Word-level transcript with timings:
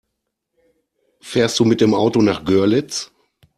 Fährst 1.21 1.59
du 1.59 1.63
mit 1.65 1.79
dem 1.79 1.93
Auto 1.93 2.23
nach 2.23 2.43
Görlitz? 2.43 3.11